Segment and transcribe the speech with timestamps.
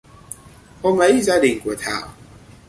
[0.81, 2.07] hôm ấy gia đình của thảo